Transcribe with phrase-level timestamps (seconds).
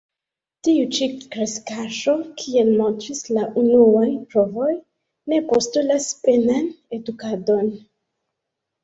[0.67, 4.71] Tiu ĉi kreskaĵo, kiel montris la unuaj provoj,
[5.35, 6.67] ne postulas penan
[6.99, 7.71] edukadon.